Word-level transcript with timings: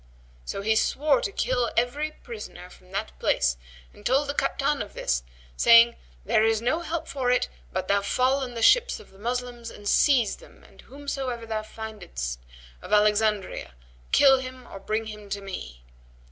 So 0.45 0.63
he 0.63 0.75
swore 0.75 1.21
to 1.21 1.31
kill 1.31 1.71
every 1.77 2.09
prisoner 2.09 2.71
from 2.71 2.91
that 2.91 3.11
place 3.19 3.55
and 3.93 4.03
told 4.03 4.27
the 4.29 4.33
Kaptan 4.33 4.81
of 4.81 4.95
this, 4.95 5.21
saying, 5.55 5.95
'There 6.25 6.43
is 6.43 6.59
no 6.59 6.79
help 6.79 7.07
for 7.07 7.29
it 7.29 7.49
but 7.71 7.87
thou 7.87 8.01
fall 8.01 8.37
on 8.41 8.55
the 8.55 8.63
ships 8.63 8.99
of 8.99 9.11
the 9.11 9.19
Moslems 9.19 9.69
and 9.69 9.87
seize 9.87 10.37
them 10.37 10.63
and 10.63 10.81
whomsoever 10.81 11.45
thou 11.45 11.61
findest 11.61 12.39
of 12.81 12.91
Alexandria, 12.91 13.75
kill 14.11 14.39
him 14.39 14.65
or 14.69 14.79
bring 14.79 15.05
him 15.05 15.29
to 15.29 15.39
me.' 15.39 15.83